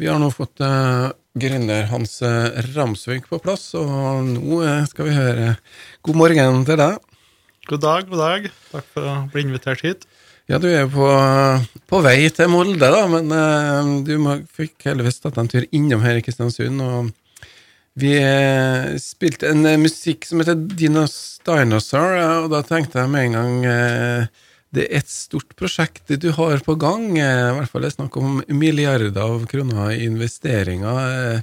[0.00, 5.10] Vi har nå fått uh, gründer Hans uh, Ramsvik på plass, og nå uh, skal
[5.10, 5.50] vi høre
[6.06, 6.94] God morgen til deg.
[7.68, 8.46] God dag, god dag.
[8.70, 10.08] Takk for å bli invitert hit.
[10.48, 11.04] Ja, du er på,
[11.84, 16.00] på vei til Molde, da, men uh, du må, fikk heldigvis tatt en tur innom
[16.06, 16.80] her i Kristiansund.
[16.80, 17.12] og
[18.00, 18.14] vi
[19.02, 22.14] spilte en musikk som heter Dinos Dinosaur,
[22.46, 24.30] og da tenkte jeg med en gang
[24.74, 27.16] det er et stort prosjekt du har på gang.
[27.18, 31.00] Eh, I hvert fall det er snakk om milliarder av kroner i investeringer.
[31.08, 31.40] Eh,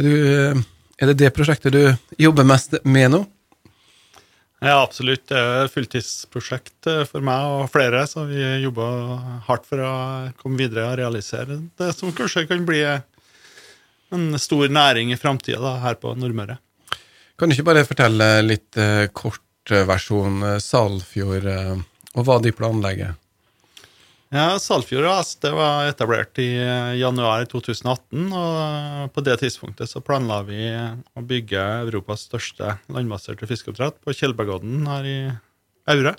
[0.00, 0.62] er, du,
[0.96, 1.82] er, det det prosjektet du
[2.20, 3.20] jobber mest med nå?
[4.60, 5.26] Ja, absolutt.
[5.28, 9.92] Det er et fulltidsprosjekt eh, for meg og flere, så vi jobber hardt for å
[10.40, 12.82] komme videre og realisere det som kanskje kan bli
[14.10, 16.56] en stor næring i framtida her på Nordmøre.
[17.38, 18.76] Kan du ikke bare fortelle litt
[19.16, 21.46] kort versjon Salfjord?
[22.18, 23.16] Og hva de planlegger?
[24.30, 28.28] Ja, Salfjord AS det var etablert i eh, januar 2018.
[28.30, 34.86] og På det tidspunktet så planla vi å bygge Europas største landbaserte fiskeoppdrett på Tjeldbergodden
[34.86, 35.16] her i
[35.90, 36.14] Aure.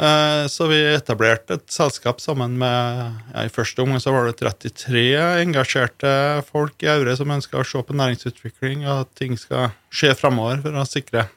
[0.00, 4.38] Eh, så vi etablerte et selskap sammen med ja, I første omgang så var det
[4.40, 5.04] 33
[5.42, 6.10] engasjerte
[6.48, 10.64] folk i Aure som ønska å se på næringsutvikling og at ting skal skje framover
[10.64, 11.28] for å sikre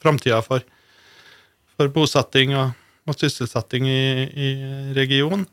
[0.00, 0.64] framtida for
[1.80, 2.76] for bosetting og,
[3.08, 4.50] og sysselsetting i, i,
[4.96, 5.46] regionen.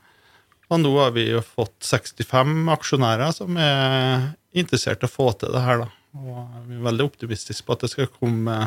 [0.67, 5.53] Og nå har vi jo fått 65 aksjonærer som er interessert i å få til
[5.55, 5.85] det her.
[5.85, 5.93] da.
[6.17, 8.57] Og vi er veldig optimistiske på at det skal komme,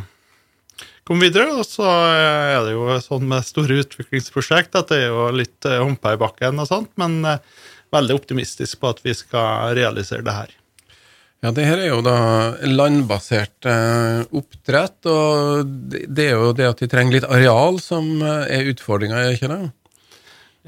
[1.05, 1.51] komme videre.
[1.59, 5.83] Og så er det jo sånn med store utviklingsprosjekt at det er jo litt eh,
[5.83, 7.45] humper i bakken og sånt, men eh,
[7.93, 10.57] veldig optimistisk på at vi skal realisere det her.
[11.41, 12.17] Ja, det her er jo da
[12.69, 18.59] landbasert eh, oppdrett, og det er jo det at de trenger litt areal som eh,
[18.59, 19.61] er utfordringa, ikke det?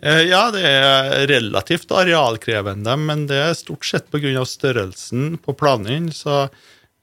[0.01, 4.47] Eh, ja, det er relativt arealkrevende, men det er stort sett pga.
[4.49, 6.09] størrelsen på planene.
[6.17, 6.47] Så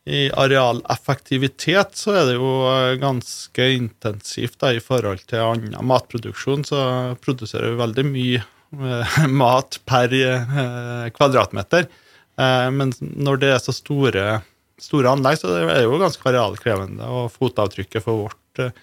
[0.09, 6.65] i arealeffektivitet så er det jo eh, ganske intensivt da, i forhold til annen matproduksjon.
[6.65, 6.83] Så
[7.21, 8.45] produserer vi veldig mye
[9.45, 10.09] mat per
[11.13, 11.85] kvadratmeter.
[12.39, 14.25] Eh, men når det er så store,
[14.79, 17.07] store anlegg, så er det jo ganske arealkrevende.
[17.07, 18.75] Og fotavtrykket for vårt, eh,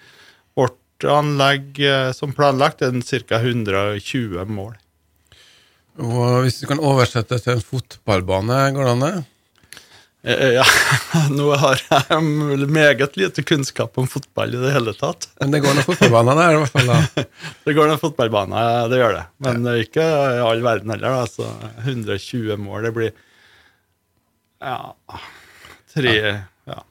[0.57, 3.41] vårt anlegg eh, som planlagt er ca.
[3.41, 4.75] 120 mål.
[5.97, 9.15] Og hvis du kan oversette til en fotballbane, går det an det?
[10.27, 10.65] Ja,
[11.37, 15.29] nå har jeg meget lite kunnskap om fotball i det hele tatt.
[15.39, 16.89] Men det går noen fotballbaner der, i hvert fall?
[16.91, 17.25] da.
[17.67, 19.23] Det går noen fotballbaner, det gjør det.
[19.45, 19.75] Men ja.
[19.85, 21.21] ikke i all verden heller.
[21.23, 21.47] Altså,
[21.85, 23.15] 120 mål, det blir
[24.63, 25.19] ja
[25.93, 26.13] Tre
[26.67, 26.83] Ja.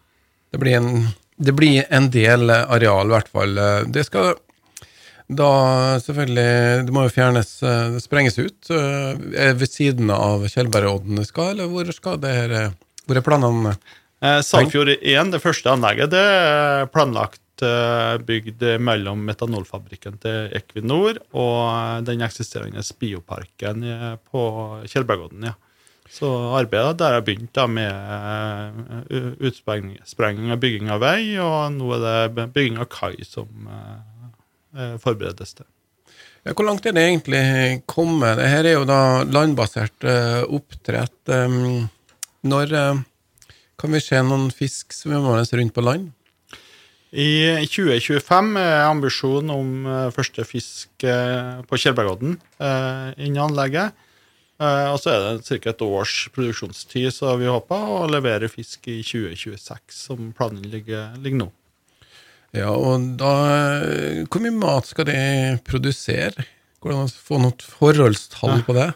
[0.51, 3.59] Det blir en, det blir en del areal, i hvert fall.
[3.93, 4.35] Det skal
[5.27, 8.71] da selvfølgelig Det må jo fjernes, det sprenges ut.
[8.71, 12.55] Ved siden av Tjeldbergodden det skal, eller hvor skal det her
[13.07, 13.75] Hvor er planene?
[14.25, 21.21] Eh, Salfjord 1, det første anlegget, det er planlagt eh, bygd mellom metanolfabrikken til Equinor
[21.37, 23.85] og den eksisterende bioparken
[24.33, 24.47] på
[24.89, 25.51] Tjeldbergodden.
[25.51, 25.55] ja.
[26.13, 27.91] Så arbeidet der har begynt da med
[29.11, 34.95] uh, utsprenging og bygging av vei, og nå er det bygging av kai som uh,
[35.03, 35.67] forberedes til.
[36.47, 37.43] Ja, hvor langt er det egentlig
[37.91, 38.39] kommet?
[38.39, 40.05] Dette er jo da landbasert
[40.47, 41.33] oppdrett.
[42.47, 42.75] Når
[43.81, 46.13] kan vi se noen fisk svømmende rundt på land?
[47.11, 54.06] I 2025 er ambisjonen om første fisk på Kjellbergodden innen anlegget.
[54.57, 55.73] Uh, og så er det ca.
[55.75, 61.43] et års produksjonstid, så vi håper å levere fisk i 2026, som planen ligger, ligger
[61.45, 61.49] nå.
[62.57, 63.33] Ja, og da
[64.31, 65.19] Hvor mye mat skal de
[65.67, 66.47] produsere?
[66.81, 68.87] Går det an å få noe forholdstall på det?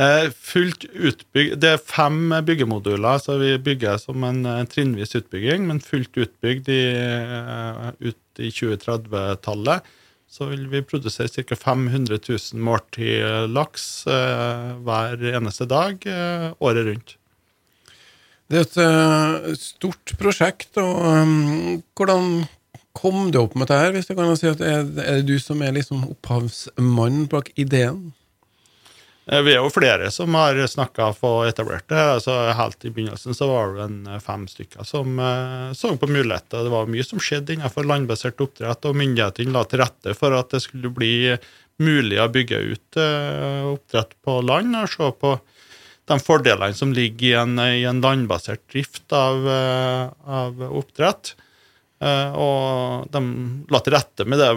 [0.00, 5.68] uh, fullt utbygg, Det er fem byggemoduler, så vi bygger som en, en trinnvis utbygging,
[5.68, 9.96] men fullt utbygd i, uh, ut i 2030-tallet
[10.28, 11.56] så vil vi produsere ca.
[11.56, 17.16] 500 000 måltid laks eh, hver eneste dag eh, året rundt.
[18.48, 20.78] Det er et uh, stort prosjekt.
[20.80, 22.46] og um, Hvordan
[22.96, 23.80] kom du opp med dette?
[23.82, 27.50] her, hvis jeg kan si at Er, er det du som er liksom opphavsmannen bak
[27.60, 28.14] ideen?
[29.28, 32.00] Eh, vi er jo flere som har snakka for etablert det.
[32.00, 36.08] Altså, helt i begynnelsen så var det en eh, fem stykker som uh, så på
[36.08, 36.64] muligheter.
[36.64, 40.54] Det var mye som skjedde innenfor landbasert oppdrett, og myndighetene la til rette for at
[40.54, 41.36] det skulle bli
[41.78, 45.36] mulig å bygge ut oppdrett på land og se på
[46.10, 51.36] de fordelene som ligger i en, i en landbasert drift av, av oppdrett.
[51.98, 53.20] Eh, og de
[53.74, 54.50] la til rette med det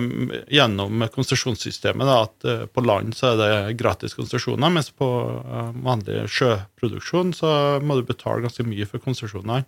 [0.53, 2.11] gjennom konsesjonssystemet.
[2.13, 5.09] At eh, på land så er det gratis konsesjoner, mens på
[5.41, 9.65] eh, vanlig sjøproduksjon så må du betale ganske mye for konsesjonene.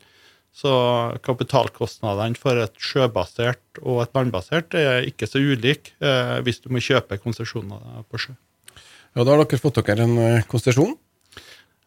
[0.53, 0.69] Så
[1.25, 6.11] kapitalkostnadene for et sjøbasert og et landbasert er ikke så ulike
[6.45, 8.35] hvis du må kjøpe konsesjoner på sjø.
[9.17, 10.93] Ja, Da har dere fått dere en konsesjon?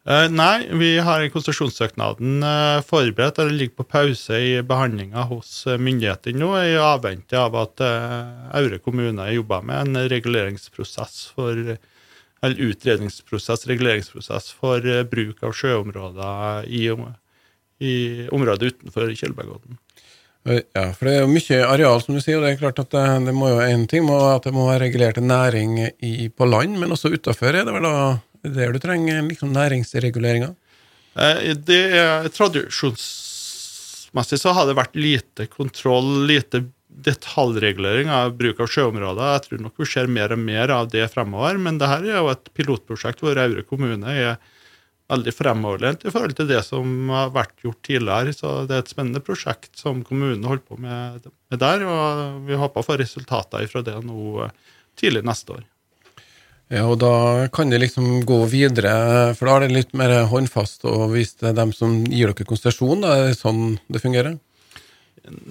[0.07, 5.49] Eh, nei, vi har konsesjonssøknaden eh, forberedt, og det ligger på pause i behandlinga hos
[5.67, 7.83] eh, myndighetene nå, i avvente av at
[8.55, 11.59] Aure kommune jobber med en reguleringsprosess for
[12.45, 16.85] eller utredningsprosess, reguleringsprosess for bruk av sjøområder i,
[17.81, 17.95] i
[18.31, 19.79] området utenfor Kjølbergodden.
[20.47, 22.93] Ja, for det er jo mye areal, som du sier, og det er klart at
[22.93, 26.47] det, det må jo en ting må, at det må være regulert næring i, på
[26.47, 27.97] land, men også utafor er det vel da
[28.53, 30.51] det er der du trenger liksom næringsreguleringer?
[31.17, 36.57] Eh, det er Tradisjonsmessig så har det vært lite kontroll, lite
[36.97, 39.33] detaljregulering av bruk av sjøområder.
[39.35, 41.53] Jeg tror nok vi ser mer og mer av det fremover.
[41.61, 44.37] Men det her er jo et pilotprosjekt hvor Aure kommune er
[45.07, 48.33] veldig fremoverlent i forhold til det som har vært gjort tidligere.
[48.35, 51.77] Så det er et spennende prosjekt som kommunen holder på med, der.
[51.87, 52.01] Og
[52.49, 54.49] vi håper å få resultater fra det nå
[54.99, 55.63] tidlig neste år.
[56.67, 58.91] Ja, og da kan det liksom gå videre,
[59.37, 62.47] for da er det litt mer håndfast og hvis det er dem som gir dere
[62.49, 64.35] konsesjon, er det sånn det fungerer?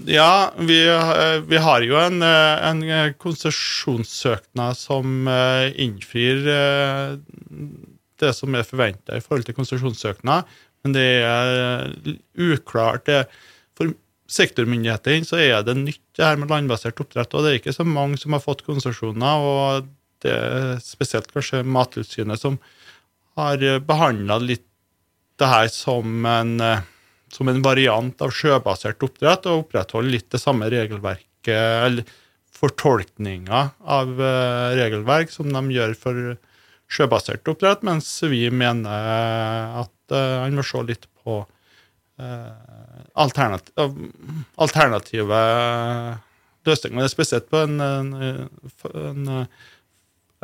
[0.08, 0.78] Ja, vi,
[1.48, 2.84] vi har jo en, en
[3.20, 7.16] konsesjonssøknad som eh, innfrir eh,
[8.20, 10.48] det som er forventa i forhold til konsesjonssøknad,
[10.84, 11.92] men det er
[12.40, 13.10] uklart.
[13.76, 13.92] For
[14.32, 17.84] sektormyndighetene så er det nytt det her med landbasert oppdrett, og det er ikke så
[17.88, 19.44] mange som har fått konsesjoner.
[19.44, 19.92] og
[20.24, 22.58] det er spesielt kanskje Mattilsynet som
[23.36, 24.64] har behandla litt
[25.36, 26.84] det her som en, eh,
[27.32, 32.14] som en variant av sjøbasert oppdrett, og opprettholder litt det samme regelverket, eller
[32.56, 36.36] fortolkninga av eh, regelverk som de gjør for
[36.88, 41.40] sjøbasert oppdrett, mens vi mener at han må se litt på
[43.18, 43.74] alternativ,
[44.54, 45.40] alternative
[46.62, 47.02] løsninger.
[47.02, 48.12] Det er spesielt på en, en,
[49.02, 49.26] en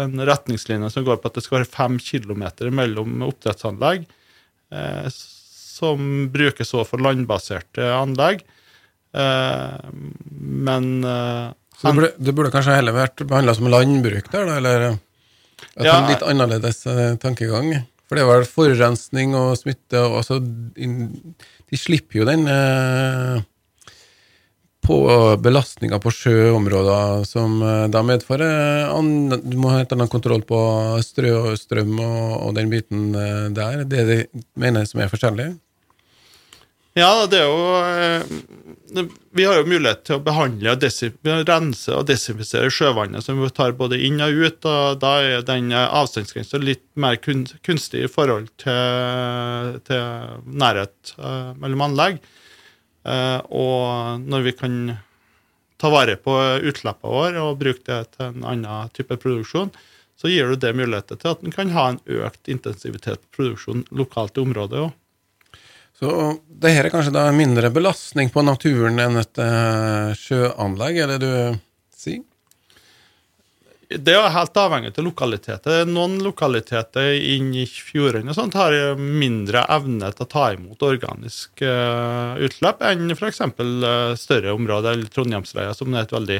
[0.00, 4.06] en retningslinje som går på at det skal være fem kilometer mellom oppdrettsanlegg,
[4.72, 8.44] eh, som brukes også for landbaserte anlegg.
[9.12, 9.92] Eh,
[10.32, 14.58] men eh, Så det burde, det burde, kanskje heller vært behandla som landbruk der, da?
[14.60, 17.74] Eller at ja, en litt annerledes eh, tankegang?
[18.08, 23.40] For det vel forurensning og smitte, og altså De slipper jo den eh,
[24.82, 24.98] på
[25.38, 28.90] belastninga på sjøområder som eh, da medfører
[29.42, 30.58] Du må ha et annet kontroll på
[31.06, 33.84] strø og strøm og, og, den biten eh, der.
[33.86, 34.22] Det er det
[34.58, 35.52] mener jeg som er forskjellig?
[36.98, 42.10] Ja, det er jo eh, Vi har jo mulighet til å behandle og rense og
[42.10, 44.66] desinfisere sjøvannet som vi tar både inn og ut.
[44.66, 51.16] og Da er den avstandsgrensa litt mer kunstig i forhold til, til nærhet
[51.62, 52.22] mellom anlegg.
[53.02, 54.76] Eh, og når vi kan
[55.82, 59.72] ta vare på utslippene våre og bruke det til en annen type produksjon,
[60.18, 63.86] så gir du det muligheter til at en kan ha en økt intensivitet på produksjon
[63.90, 64.92] lokalt i området òg.
[65.98, 66.12] Så
[66.62, 71.18] det her er kanskje da mindre belastning på naturen enn et uh, sjøanlegg, er det
[71.22, 71.58] du
[71.94, 72.22] sier?
[73.98, 75.84] Det er helt avhengig av lokaliteter.
[75.88, 83.12] Noen lokaliteter i fjordene har mindre evne til å ta imot organisk uh, utslipp enn
[83.14, 83.42] f.eks.
[83.58, 86.38] Uh, større områder, eller Trondheimsleia, som er et veldig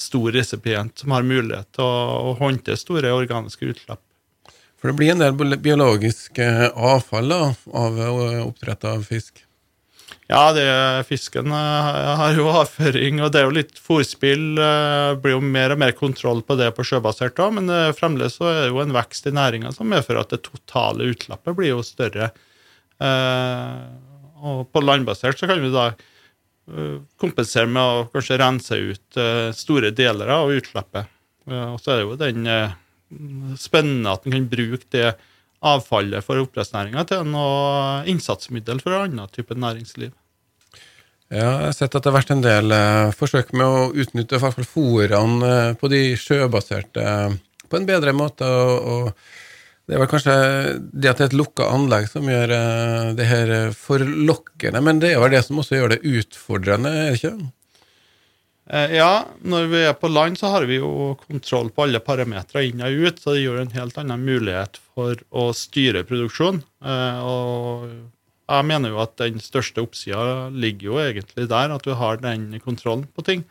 [0.00, 4.02] stor resipient som har mulighet til å, å håndtere store organiske utslipp.
[4.80, 8.02] For det blir en del biologisk uh, avfall da, av
[8.48, 9.44] oppdrett av fisk?
[10.32, 10.64] Ja, det,
[11.10, 14.44] fisken eh, har jo avføring, og det er jo litt fòrspill.
[14.56, 18.38] Eh, blir jo mer og mer kontroll på det på sjøbasert òg, men eh, fremdeles
[18.38, 21.74] så er det jo en vekst i næringa som medfører at det totale utlappet blir
[21.74, 22.30] jo større.
[23.02, 25.88] Og på landbasert så kan vi da
[27.18, 29.18] kompensere med å kanskje rense ut
[29.58, 31.10] store deler av utslippet.
[31.50, 35.08] Og så er det jo den spennende at en kan bruke det
[35.66, 40.14] avfallet for oppdrettsnæringa til noe innsatsmiddel for annen type næringsliv.
[41.32, 44.36] Ja, jeg har sett at det har vært en del eh, forsøk med å utnytte
[44.36, 47.38] i fôrene eh, på de sjøbaserte eh,
[47.72, 48.44] på en bedre måte.
[48.44, 49.40] Og, og,
[49.88, 50.34] det er vel kanskje
[50.92, 55.14] det at det er et lukka anlegg som gjør eh, det her forlokkende, men det
[55.14, 57.34] er vel det som også gjør det utfordrende, er det ikke?
[58.70, 62.68] Eh, ja, når vi er på land, så har vi jo kontroll på alle parametere
[62.68, 66.62] inn og ut, så det gir en helt annen mulighet for å styre produksjon.
[66.84, 67.88] Eh, og
[68.50, 72.50] jeg mener jo at den største oppsida ligger jo egentlig der, at du har den
[72.64, 73.44] kontrollen på ting.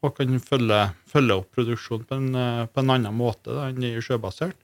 [0.00, 0.80] Og kan følge,
[1.10, 2.28] følge opp produksjonen på en,
[2.72, 4.56] på en annen måte da, enn sjøbasert.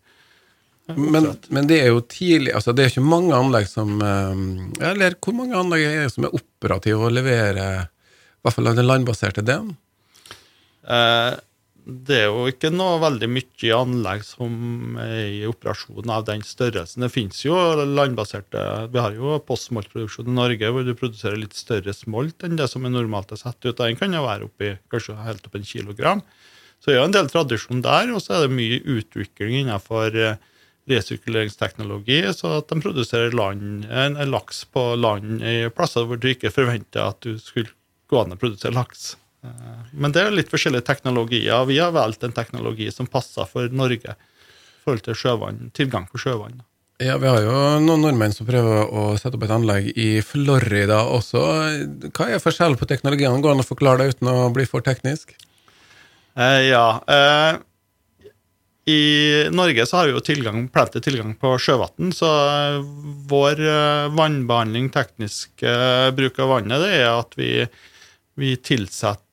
[0.86, 5.16] Men, men, det er jo tidlig altså Det er ikke mange anlegg som eh, Eller
[5.18, 9.42] hvor mange anlegg er det som er operative og leverer i hvert fall den landbaserte
[9.42, 9.72] delen?
[10.86, 11.32] Eh,
[11.86, 17.04] det er jo ikke noe veldig mye anlegg som er i operasjon av den størrelsen.
[17.04, 17.54] Det finnes jo
[17.86, 22.66] landbaserte Vi har jo postsmoltproduksjon i Norge hvor du produserer litt større smolt enn det
[22.72, 23.78] som er normalt er satt ut.
[23.78, 26.24] Den kan jo være oppi, kanskje helt opp en kilogram.
[26.82, 30.18] Så det er jo en del tradisjon der, og så er det mye utvikling innenfor
[30.18, 30.40] eh,
[30.90, 36.50] resirkuleringsteknologi, så at de produserer land, en, laks på land i plasser hvor du ikke
[36.54, 37.70] forventer at du skulle
[38.10, 39.14] gå an å produsere laks.
[39.46, 41.66] Eh, men det er litt forskjellige teknologier.
[41.68, 46.20] Vi har valgt en teknologi som passer for Norge i forhold til sjøvann, tilgang på
[46.22, 46.64] sjøvann.
[47.02, 47.52] Ja, Vi har jo
[47.84, 51.42] noen nordmenn som prøver å sette opp et anlegg i Florida også.
[52.08, 53.42] Hva er forskjellen på teknologiene?
[53.44, 55.34] Går det an å forklare det uten å bli for teknisk?
[56.36, 56.86] Eh, ja.
[57.04, 57.58] Eh,
[58.88, 59.02] I
[59.52, 62.30] Norge så har vi jo tilgang, plenty tilgang på sjøvann, så
[63.28, 67.50] vår eh, vannbehandling, teknisk eh, bruk av vannet, det er at vi,
[68.40, 69.25] vi tilsetter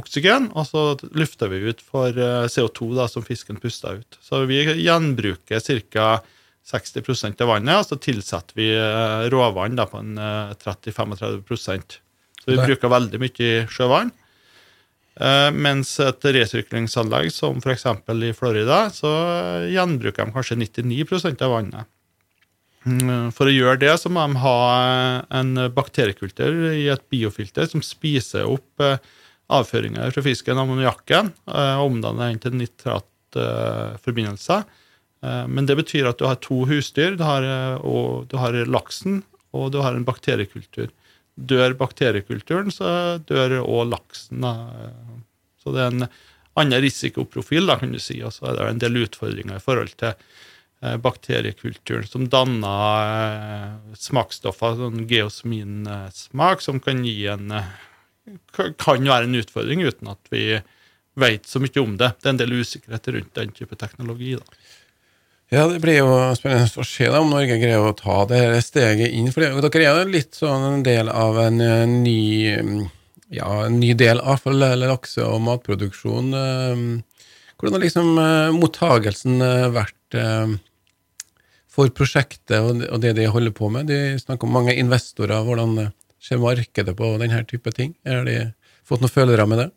[0.00, 0.84] oksygen, og så
[1.16, 4.18] lufter vi ut for uh, CO2 da, som fisken puster ut.
[4.24, 5.62] Så vi gjenbruker
[5.92, 6.14] ca.
[6.62, 10.14] 60% av vannet, og så tilsetter vi uh, råvann da, på en
[10.62, 11.96] 30-35%
[12.38, 14.12] Så vi bruker veldig mye sjøvann.
[15.52, 17.84] mens et resirkulingsanlegg som f.eks.
[17.84, 19.10] i Florida, så
[19.68, 21.91] gjenbruker de kanskje 99% av vannet.
[22.82, 24.58] Mm, for å gjøre det så må de ha
[25.38, 28.98] en bakteriekultur i et biofilter som spiser opp eh,
[29.52, 34.60] avføringer fra fisken, ammoniakken, eh, og omdanner den til nitratforbindelser.
[35.22, 37.12] Eh, men det betyr at du har to husdyr.
[37.20, 37.42] Du har,
[37.86, 39.22] og, du har laksen,
[39.54, 40.88] og du har en bakteriekultur.
[41.38, 44.38] Dør bakteriekulturen, så dør òg laksen.
[45.62, 46.08] Så det er en
[46.58, 48.22] annen risikoprofil, da, kan du si.
[48.26, 50.18] Og så er det en del utfordringer i forhold til Eh,
[50.98, 57.68] bakteriekulturen som danner eh, smaksstoffer, sånn geosminsmak, som kan gi en eh,
[58.52, 60.56] kan være en utfordring uten at vi
[61.18, 62.12] vet så mye om det.
[62.18, 64.34] Det er en del usikkerhet rundt den type teknologi.
[64.38, 64.58] da.
[65.52, 69.30] Ja, Det blir jo spennende å se om Norge greier å ta det steget inn.
[69.34, 71.58] For dere er jo litt sånn en del av en
[72.02, 72.56] ny,
[73.28, 76.32] ja, en ny del av lakse- og matproduksjon.
[77.58, 78.14] Hvordan har liksom
[78.56, 79.44] mottagelsen
[79.76, 80.22] vært
[81.72, 83.88] for prosjektet og det de holder på med.
[83.88, 85.44] De snakker om mange investorer.
[85.46, 85.88] Hvordan
[86.22, 87.94] ser markedet på denne type ting?
[88.06, 88.52] Har de
[88.86, 89.70] fått noen følere med det?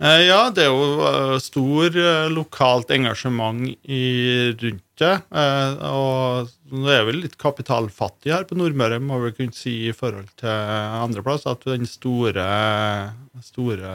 [0.00, 3.66] Eh, ja, det er jo eh, stor eh, lokalt engasjement
[4.62, 5.16] rundt det.
[5.90, 10.30] Og det er vel litt kapitalfattig her på Nordmøre, må vi kunne si i forhold
[10.40, 11.44] til andreplass.
[11.48, 12.46] at den store,
[13.44, 13.92] store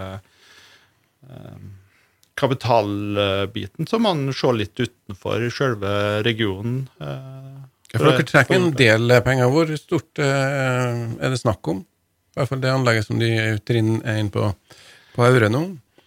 [2.39, 5.93] kapitalbiten så må man se litt utenfor selve
[6.25, 6.83] regionen.
[6.99, 7.63] Eh,
[7.93, 9.51] ja, for dere trekker en del penger.
[9.53, 11.81] Hvor stort eh, er det snakk om?
[12.35, 14.49] I hvert fall det anlegget som de er inn på,
[15.15, 15.63] på Aure nå?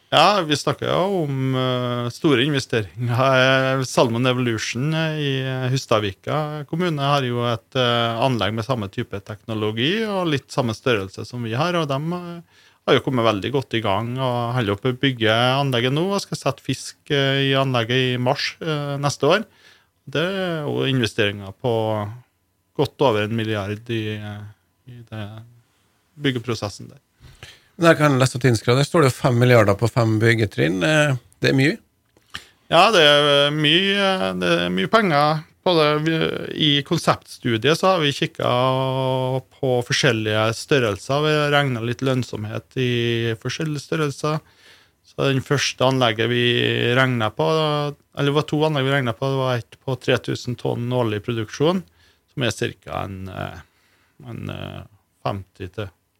[0.09, 3.83] Ja, vi snakker jo om uh, store investeringer.
[3.85, 5.33] Salmon Evolution i
[5.69, 11.45] Hustadvika kommune har jo et anlegg med samme type teknologi og litt samme størrelse som
[11.45, 11.77] vi har.
[11.77, 12.01] og de
[12.89, 16.23] har jo kommet veldig godt i gang og holder på å bygge anlegget nå og
[16.25, 19.45] skal sette fisk eh, i anlegget i mars eh, neste år.
[20.09, 21.73] Det er jo investeringer på
[22.79, 24.17] godt over en milliard i,
[24.89, 25.27] i det
[26.19, 27.03] byggeprosessen der.
[27.79, 30.83] Der kan jeg lese Der står det fem milliarder på fem byggetrinn.
[30.83, 31.77] Eh, det er mye?
[32.69, 35.45] Ja, det er mye, det er mye penger
[35.77, 36.19] det,
[36.57, 38.49] I konseptstudiet så har vi kikka
[39.59, 41.25] på forskjellige størrelser.
[41.25, 42.93] Vi har regna litt lønnsomhet i
[43.43, 44.39] forskjellige størrelser.
[45.09, 46.45] Så den første anlegget vi
[46.97, 50.59] regna på, eller det var to anlegg vi regna på, det var et på 3000
[50.61, 51.83] tonn årlig produksjon,
[52.33, 53.03] som er ca.
[53.03, 53.31] en,
[54.29, 54.55] en
[55.27, 55.73] 50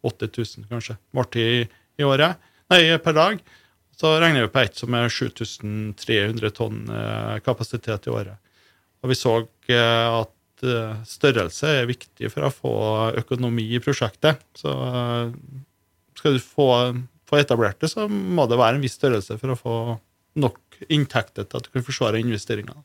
[0.03, 1.63] 000-8000 kanskje måltid i,
[1.99, 2.39] i året,
[2.71, 3.39] nei, per dag.
[3.99, 8.37] Så regner vi på et som er 7300 tonn eh, kapasitet i året.
[9.03, 9.35] Og vi så
[9.71, 12.75] eh, at eh, størrelse er viktig for å få
[13.21, 14.41] økonomi i prosjektet.
[14.59, 15.31] Så eh,
[16.19, 16.69] skal du få,
[17.29, 19.75] få etablert det, så må det være en viss størrelse for å få
[20.39, 22.75] nok inntekter til at du kan forsvare investeringa.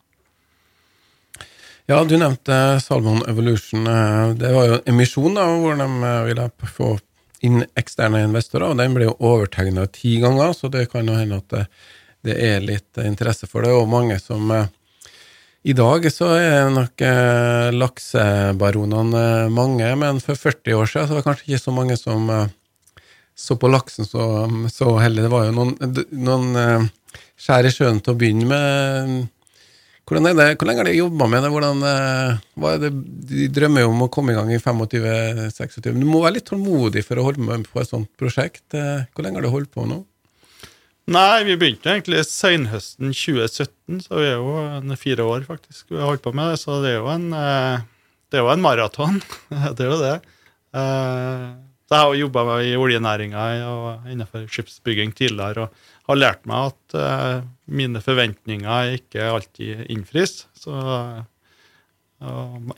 [1.91, 3.85] Ja, du nevnte Salmon Evolution.
[4.41, 5.89] Det var jo en emisjon da, hvor de
[6.31, 6.95] ville få
[7.45, 11.43] inn eksterne investorer, og den ble jo overtegna ti ganger, så det kan jo hende
[11.43, 11.67] at det,
[12.25, 14.49] det er litt interesse for det, og mange som
[15.65, 21.15] I dag så er nok eh, laksebaronene eh, mange, men for 40 år siden så
[21.15, 22.51] var det kanskje ikke så mange som eh,
[23.35, 24.27] så på laksen så,
[24.71, 25.25] så heller.
[25.25, 25.73] Det var jo noen,
[26.21, 26.85] noen eh,
[27.41, 29.15] skjær i sjøen til å begynne med.
[30.05, 31.51] Hvordan er det, Hvor lenge har de jobba med det?
[31.55, 32.93] Hvordan, eh, hva er det?
[33.33, 35.95] De drømmer jo om å komme i gang i 25-26.
[35.97, 38.67] Du må være litt tålmodig for å holde med på et sånt prosjekt.
[38.77, 40.03] Eh, hvor lenge har du holdt på nå?
[41.05, 45.99] Nei, vi begynte egentlig senhøsten 2017, så vi er jo en fire år faktisk vi
[46.01, 46.63] har holdt på med det.
[46.63, 47.85] Så det er jo en, eh,
[48.33, 49.21] det er jo en maraton.
[49.77, 50.15] det er jo det.
[50.73, 51.45] Eh,
[51.85, 56.73] så jeg har jo jobba i oljenæringa og innenfor skipsbygging tidligere og har lært meg
[56.73, 60.47] at eh, mine forventninger ikke alltid innfris.
[60.57, 60.73] Så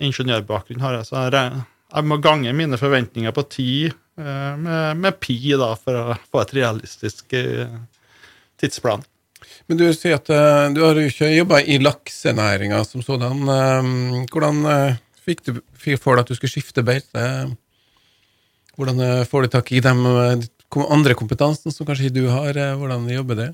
[0.02, 1.62] ingeniørbakgrunn har jeg, så jeg,
[1.94, 3.70] jeg må gange mine forventninger på ti
[4.16, 7.36] med, med pi da, for å få et realistisk
[8.60, 9.04] tidsplan.
[9.66, 13.42] Men du sier at uh, du har jo ikke jobba i laksenæringa som sådan.
[13.46, 15.56] Uh, hvordan uh, fikk du
[15.98, 17.22] for deg at du skulle skifte beite?
[18.76, 22.52] Hvordan får du tak i dem andre kompetansen som kanskje du har?
[22.76, 23.46] hvordan jobber det?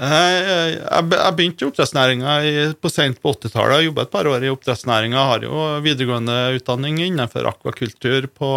[0.00, 2.36] Jeg, jeg begynte i oppdrettsnæringa
[2.80, 3.84] på sent på 80-tallet.
[3.84, 5.26] Jobba et par år i oppdrettsnæringa.
[5.28, 8.50] Har jo videregående utdanning innenfor akvakultur på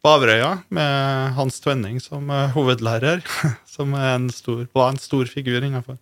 [0.00, 3.20] på Averøya med Hans Tvenning som hovedlærer,
[3.74, 6.00] som en stor, var en stor figur innenfor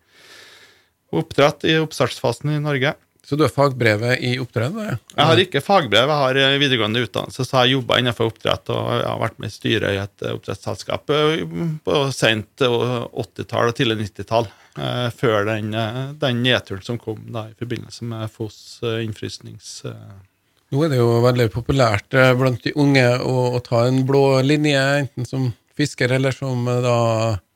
[1.10, 2.94] oppdrett i oppstartsfasen i Norge.
[3.28, 4.72] Så du har fagbrevet i oppdrett?
[4.72, 5.00] Eller?
[5.12, 8.86] Jeg har ikke fagbrev, jeg har videregående utdannelse, så jeg har jobba innenfor oppdrett og
[8.94, 11.42] jeg har vært med i styret i et oppdrettsselskap eh,
[11.84, 14.48] på sent 80-tall og tidlig 90-tall.
[14.80, 19.82] Eh, før den, eh, den nedturen som kom da i forbindelse med Foss innfrysnings
[20.68, 24.40] nå er det jo veldig populært eh, blant de unge å, å ta en blå
[24.44, 25.48] linje, enten som
[25.78, 26.98] fisker eller som eh, da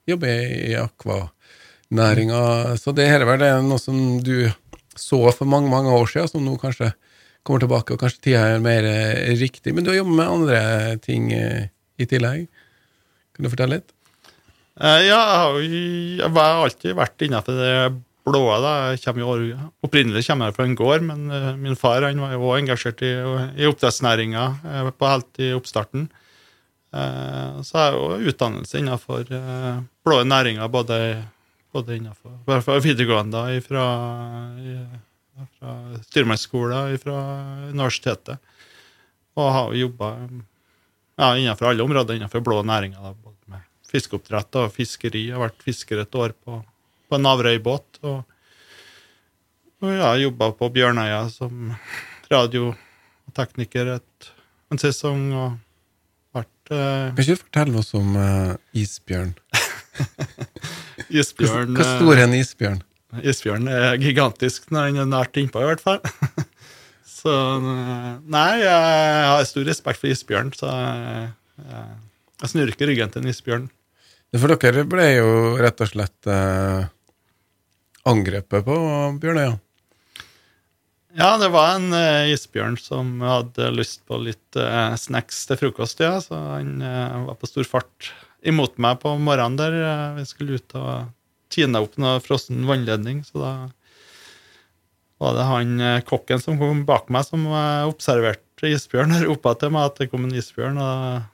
[0.09, 2.43] jobber i akvanæringa.
[2.81, 4.49] Så det her er noe som du
[4.97, 6.93] så for mange mange år siden, som nå kanskje
[7.45, 9.75] kommer tilbake, og kanskje tida er mer eh, riktig.
[9.77, 10.63] Men du har jobbet med andre
[11.05, 12.49] ting i tillegg.
[13.37, 13.93] Kan du fortelle litt?
[14.81, 17.75] Ja, jeg har, alltid vært innenfor det
[18.27, 18.59] blåa.
[18.63, 22.35] da, jeg jo, Opprinnelig kommer jeg fra en gård, men uh, min far han var
[22.37, 23.13] jo også engasjert i,
[23.59, 26.09] i oppdrettsnæringa uh, på helt i oppstarten.
[26.93, 29.25] Uh, så jeg jo utdannelse innenfor
[30.05, 30.99] blå næringer, både,
[31.73, 33.87] både innenfor fra videregående, fra,
[35.59, 35.77] fra
[36.11, 37.19] styrmannsskolen, fra
[37.73, 38.39] universitetet.
[39.33, 40.15] Og har jobba
[41.17, 43.01] ja, innenfor alle områder innenfor blå næringer.
[43.01, 45.27] Da, både med fiskeoppdrett og fiskeri.
[45.31, 46.61] Jeg har vært fisker et år på
[47.13, 48.01] på en Averøy-båt.
[48.09, 48.23] Og,
[49.85, 51.75] og ja, jobba på Bjørnøya som
[52.33, 54.33] radiotekniker et,
[54.73, 55.29] en sesong.
[55.37, 55.59] og
[56.33, 56.55] vært...
[56.71, 59.35] Eh, kan ikke du fortelle oss om uh, isbjørn?
[61.21, 62.81] isbjørn Hvor stor er en isbjørn?
[63.21, 66.01] Isbjørn er gigantisk når den er nært innpå, i hvert fall.
[67.19, 71.29] så Nei, jeg har stor respekt for isbjørn, så jeg,
[71.61, 71.85] jeg,
[72.41, 73.69] jeg snur ryggen til en isbjørn.
[74.33, 76.87] For dere ble jo rett og slett eh,
[78.09, 78.79] angrepet på
[79.23, 79.59] Bjørnøya?
[81.13, 86.01] Ja, det var en uh, isbjørn som hadde lyst på litt uh, snacks til frokost,
[86.01, 86.17] ja.
[86.25, 88.13] Så han uh, var på stor fart
[88.49, 89.77] imot meg på morgenen der.
[90.17, 91.13] vi skulle ut og
[91.53, 93.53] tine opp noe frossen vannledning, så da
[95.23, 97.45] var det han kokken som kom bak meg, som
[97.87, 100.81] observerte isbjørn og ropa til meg at det kom en isbjørn.
[100.83, 101.29] og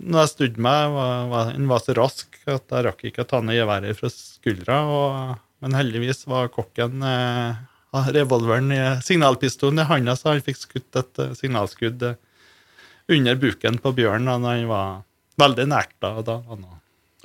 [0.00, 3.30] når jeg snudde meg, var, var, han var så rask at jeg rakk ikke å
[3.30, 4.82] ta ned geværet fra skuldra.
[4.84, 7.58] og men heldigvis var kokken eh,
[8.14, 12.20] revolveren i signalpistolen i handa, så han fikk skutt et eh, signalskudd eh,
[13.10, 14.30] under buken på bjørnen.
[14.30, 15.02] Og han var
[15.40, 16.14] veldig nært da.
[16.24, 16.70] da Hadde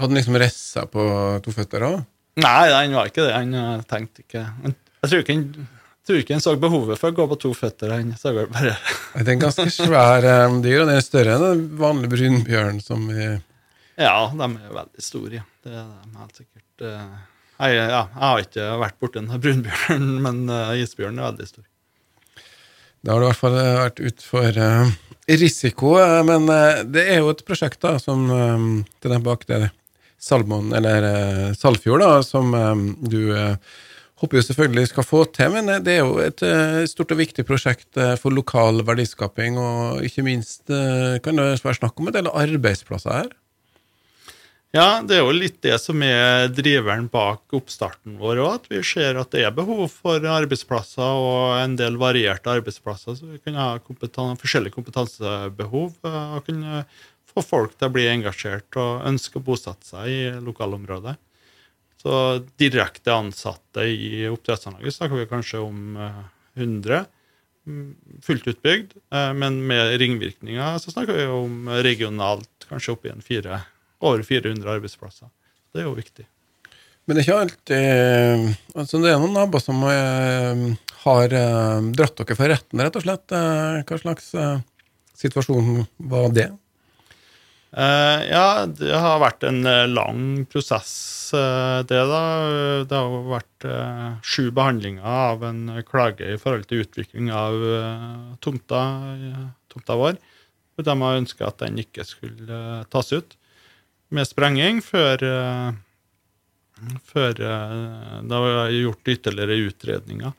[0.01, 1.05] han liksom reist seg på
[1.45, 2.01] to føtter òg?
[2.41, 3.35] Nei, han var ikke det.
[3.37, 5.49] Han eh, tenkte ikke Jeg tror ikke han
[6.05, 7.95] tror ikke han så behovet for å gå på to føtter.
[7.95, 8.75] Han så bare
[9.15, 12.81] Det er en ganske svær um, dyr, og den er større enn en vanlig brunbjørn
[12.83, 13.23] som vi
[13.97, 15.39] Ja, de er veldig store.
[15.39, 15.47] Ja.
[15.65, 16.83] Det er de helt sikkert.
[16.83, 17.23] Uh,
[17.55, 21.65] jeg, ja, jeg har ikke vært borti en brunbjørn, men uh, isbjørn er veldig stor.
[23.05, 24.93] Da har du i hvert fall eh, vært utfor uh,
[25.29, 29.69] risiko, men uh, det er jo et prosjekt da, som um, til den bak der
[30.17, 33.35] Salmon, eller uh, Salfjord, da, som um, du
[34.15, 36.41] håper jo selvfølgelig skal få til, men det er jo et
[36.87, 42.07] stort og viktig prosjekt for lokal verdiskaping, og ikke minst kan det være snakk om
[42.07, 43.33] en del arbeidsplasser her?
[44.75, 48.55] Ja, det er jo litt det som er driveren bak oppstarten vår òg.
[48.57, 53.15] At vi ser at det er behov for arbeidsplasser og en del varierte arbeidsplasser.
[53.15, 56.81] Så vi kan ha kompetan forskjellige kompetansebehov og kunne
[57.31, 61.15] få folk til å bli engasjert og ønske å bosette seg i lokalområdet.
[62.03, 62.17] Så
[62.59, 65.79] direkte ansatte i oppdrettsanlegget snakker vi kanskje om
[66.59, 66.99] 400
[67.63, 67.87] mm,
[68.27, 68.91] fullt utbygd.
[69.07, 73.63] Eh, men med ringvirkninger så snakker vi om regionalt kanskje opp en fire,
[74.03, 75.29] over 400 arbeidsplasser.
[75.73, 76.25] Det er jo viktig.
[77.05, 81.33] Men det er ikke alltid altså Det er noen naboer som har
[81.93, 83.35] dratt dere for retten, rett og slett.
[83.85, 84.31] Hva slags
[85.15, 86.47] situasjon var det?
[87.75, 90.95] Ja, det har vært en lang prosess,
[91.35, 92.23] det, da.
[92.87, 93.67] Det har vært
[94.25, 97.59] sju behandlinger av en klage i forhold til utvikling av
[98.41, 98.81] tomta,
[99.69, 100.17] tomta vår.
[100.81, 103.37] De har ønska at den ikke skulle tas ut
[104.15, 105.21] med sprenging før,
[107.05, 110.33] før det var gjort ytterligere utredninger.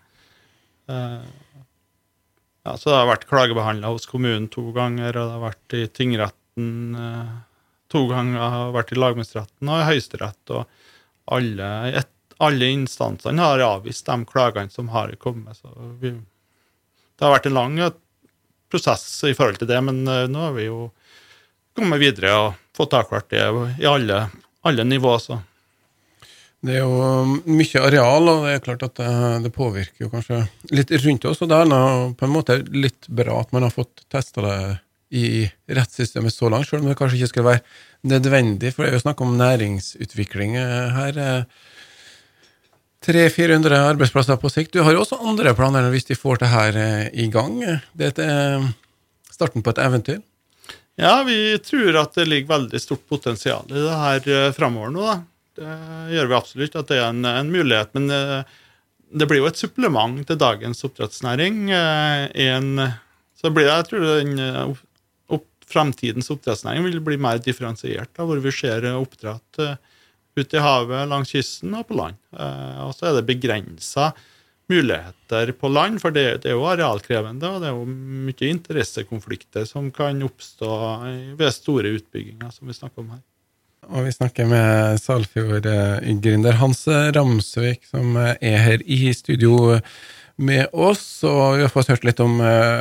[0.89, 5.85] Ja, så det har vært klagebehandla hos kommunen to ganger, og det har vært i
[5.93, 7.37] tingretten retten eh,
[7.89, 10.51] to ganger, har vært i lagmannsretten og i Høyesterett.
[10.51, 10.65] Og
[11.27, 11.69] alle,
[12.01, 15.57] et, alle, instansene har avvist de klagene som har kommet.
[15.57, 15.69] Så
[16.01, 17.79] vi, det har vært en lang
[18.71, 20.91] prosess i forhold til det, men eh, nå har vi jo
[21.77, 23.45] kommet videre og få avklart det
[23.81, 24.25] i alle,
[24.67, 25.23] alle nivåer.
[25.23, 25.39] så.
[26.67, 29.13] Det er jo mye areal, og det er klart at det,
[29.45, 30.41] det påvirker jo kanskje
[30.75, 31.43] litt rundt oss.
[31.45, 31.71] Og det er
[32.17, 34.59] på en måte litt bra at man har fått testa det
[35.15, 38.97] i rettssystemet så langt, selv om det kanskje ikke skulle være nødvendig, for det er
[38.99, 41.21] jo snakk om næringsutvikling eh, her.
[43.07, 44.75] 300-400 eh, arbeidsplasser på sikt.
[44.75, 47.61] Du har jo også andre planer hvis de får det her eh, i gang.
[47.95, 48.67] Det er
[49.31, 50.25] starten på et eventyr?
[50.97, 55.03] Ja, vi tror at det ligger veldig stort potensial i det her framover nå.
[55.05, 55.17] da.
[55.57, 57.93] Det gjør vi absolutt, at det er en, en mulighet.
[57.97, 58.09] Men
[59.13, 61.69] det blir jo et supplement til dagens oppdrettsnæring.
[61.73, 62.71] En,
[63.37, 64.77] så blir det, jeg tror den
[65.67, 69.61] framtidens oppdrettsnæring vil bli mer differensiert, da, hvor vi ser oppdrett
[70.37, 72.21] ute i havet, langs kysten og på land.
[72.85, 74.13] Og så er det begrensa
[74.73, 77.87] muligheter på land, for det, det, er jo arealkrevende, og det er jo
[78.27, 80.71] mye interessekonflikter som kan oppstå
[81.39, 83.23] ved store utbygginger, som vi snakker om her.
[83.87, 86.83] Og vi snakker med Salfjord-gründer Hans
[87.15, 89.77] Ramsvik, som er her i studio
[90.43, 91.05] med oss.
[91.23, 92.41] Og vi har fått hørt litt om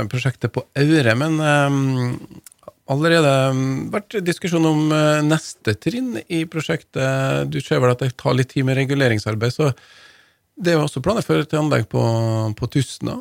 [0.09, 1.13] prosjektet på Aure.
[1.19, 1.37] Men
[2.91, 3.33] allerede
[3.93, 7.49] vært diskusjon om eh, neste trinn i prosjektet.
[7.49, 9.71] Du ser vel at det tar litt tid med reguleringsarbeid, så
[10.55, 12.01] det er jo også planer for et anlegg på,
[12.57, 13.19] på Tustna?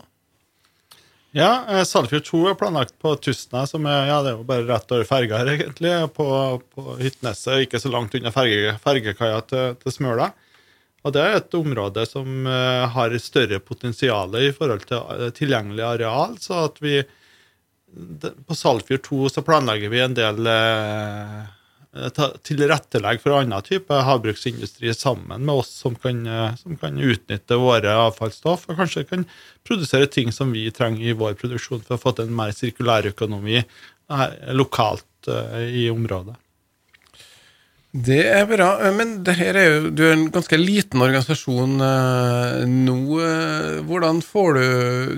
[1.35, 4.92] Ja, eh, 2 er planlagt på Tustna, som er, ja, det er jo bare rett
[4.94, 5.92] over ferga her, egentlig.
[6.14, 6.27] På,
[6.70, 10.31] på Hytneset, ikke så langt unna ferge, fergekaia til, til Smøla.
[11.05, 16.38] Og det er et område som uh, har større potensial i forhold til tilgjengelig areal,
[16.40, 17.03] så at vi
[18.47, 21.42] på Salfjord 2 så planlegger vi en del eh,
[22.43, 27.95] tilrettelegg for annen type havbruksindustri sammen med oss som kan, eh, som kan, utnytte våre
[28.07, 29.27] avfallsstoff, og kanskje kan
[29.67, 33.07] produsere ting som vi trenger i vår produksjon for å få til en mer sirkulær
[33.15, 33.63] økonomi
[34.53, 36.37] lokalt eh, i området.
[37.95, 42.65] Det er bra, men det her er jo, du er en ganske liten organisasjon eh,
[42.67, 42.97] nå.
[43.23, 44.65] Eh, hvordan får du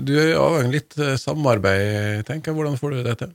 [0.05, 2.57] Du er avhengig litt eh, samarbeid, tenker jeg.
[2.59, 3.33] Hvordan får du det til?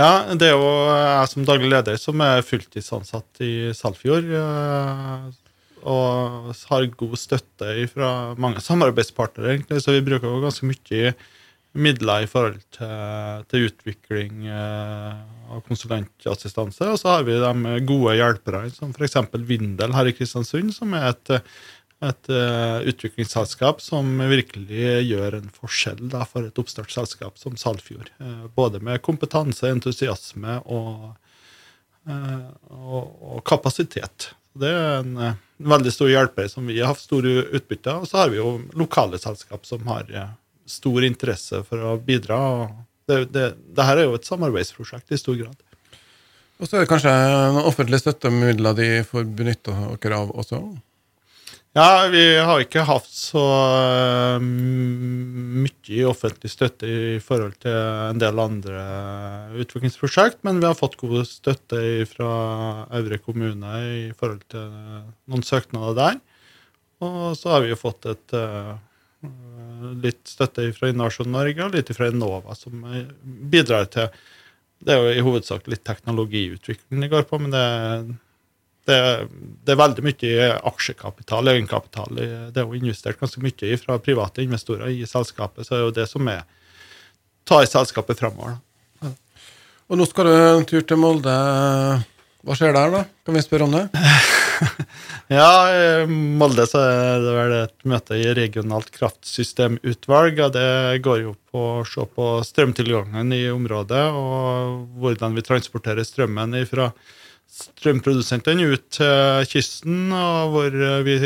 [0.00, 4.30] Ja, det er jo jeg som daglig leder som er fulltidsansatt i Salfjord.
[5.80, 8.08] Og har god støtte fra
[8.40, 11.12] mange samarbeidspartnere, egentlig, så vi bruker jo ganske mye
[11.80, 15.20] midler i forhold til, til utvikling eh,
[15.52, 16.88] av konsulentassistanse.
[16.90, 19.20] Og så har vi de gode hjelperne, som f.eks.
[19.46, 21.32] Vindel her i Kristiansund, som er et,
[22.00, 28.08] et uh, utviklingsselskap som virkelig gjør en forskjell da, for et oppstartsselskap som Salfjord.
[28.20, 31.10] Uh, både med kompetanse, entusiasme og,
[32.08, 34.30] uh, og, og kapasitet.
[34.56, 38.06] Det er en, en, veldig stor hjelper som vi har hatt store utbytte av.
[38.06, 40.08] Og så har vi jo lokale selskap som har
[40.64, 42.40] stor interesse for å bidra.
[43.04, 45.66] Det, det, det her er jo et samarbeidsprosjekt i stor grad.
[46.60, 50.64] Og så er det kanskje noen offentlige støttemidler de får benytte dere av også?
[51.70, 57.76] Ja, vi har ikke hatt så uh, mye offentlig støtte i forhold til
[58.10, 58.80] en del andre
[59.62, 61.78] utviklingsprosjekt, men vi har fått god støtte
[62.10, 62.30] fra
[62.98, 64.66] Øvre kommune i forhold til
[65.30, 66.18] noen søknader der.
[67.06, 68.74] Og så har vi jo fått et uh,
[70.02, 72.82] litt støtte fra Innovasjon Norge og litt fra Enova, som
[73.22, 74.10] bidrar til
[74.80, 77.64] Det er jo i hovedsak litt teknologiutvikling det går på, men det,
[78.88, 79.00] det,
[79.66, 82.16] det er veldig mye aksjekapital, egenkapital.
[82.16, 85.98] Det er jo investert ganske mye fra private investorer i selskapet, så det er jo
[86.00, 86.46] det som er
[87.48, 88.58] tar selskapet fremover.
[89.90, 91.34] Og nå skal du en tur til Molde.
[92.46, 93.00] Hva skjer der, da?
[93.26, 93.82] Kan vi spørre om det?
[95.38, 100.38] ja, i Molde så er det vel et møte i regionalt kraftsystemutvalg.
[100.46, 106.06] og Det går jo på å se på strømtilgangen i området og hvordan vi transporterer
[106.06, 106.92] strømmen fra
[107.50, 111.16] strømprodusentene ut til kysten, og hvor vi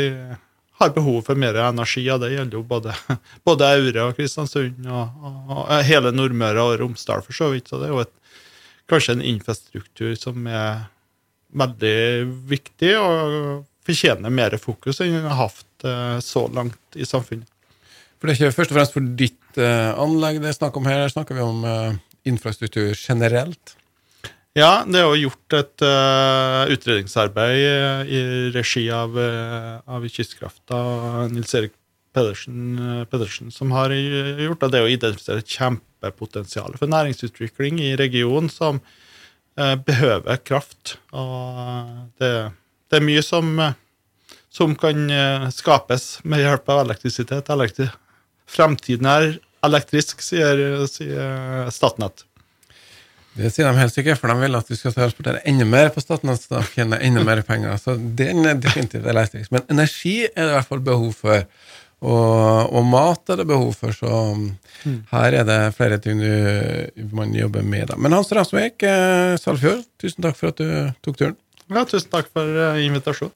[0.79, 2.03] har behov for mer energi.
[2.11, 2.95] og Det gjelder jo både,
[3.47, 7.69] både Aure og Kristiansund og, og, og hele Nordmøre og Romsdal, for så vidt.
[7.69, 8.13] Så det er jo et,
[8.91, 10.85] kanskje en infrastruktur som er
[11.55, 11.97] veldig
[12.49, 17.47] viktig og fortjener mer fokus enn den har hatt eh, så langt i samfunnet.
[18.19, 20.87] For det er ikke først og fremst for ditt uh, anlegg det er snakk om
[20.87, 21.65] her, her snakker vi om
[22.25, 23.75] infrastruktur generelt?
[24.55, 28.19] Ja, det er jo gjort et uh, utredningsarbeid i
[28.55, 29.17] regi av,
[29.83, 30.77] av Kystkrafta
[31.33, 31.73] Nils Erik
[32.15, 32.77] Pedersen,
[33.11, 34.77] Pedersen, som har gjort det.
[34.79, 38.79] Er å identifisere et kjempepotensial for næringsutvikling i regionen som
[39.59, 40.95] uh, behøver kraft.
[41.11, 41.91] Og
[42.23, 42.31] det,
[42.87, 43.51] det er mye som,
[44.47, 47.51] som, kan eh, skapes med hjelp av elektrisitet.
[47.51, 47.89] Elektri
[48.45, 49.27] Fremtiden er
[49.65, 52.23] elektrisk, sier, sier Statnett.
[53.35, 56.03] Det sier de helt sikkert, for de vil at vi skal transportere enda mer på
[56.03, 57.75] staten så de tjener enda mer penger.
[57.81, 59.51] Så den er definitivt elektrisk.
[59.51, 61.43] Men energi er det i hvert fall behov for.
[62.05, 64.97] Og, og, mat er det behov for, så mm.
[65.09, 67.87] her er det flere ting du, man jobber med.
[67.89, 67.97] Da.
[67.97, 70.67] Men Hans Rasvik, eh, Salfjord, tusen takk for at du
[71.07, 71.37] tok turen.
[71.71, 73.33] Ja, tusen takk for uh, invitasjonen.